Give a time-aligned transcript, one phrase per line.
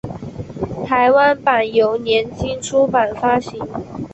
[0.87, 3.59] 台湾版由联经出版发行。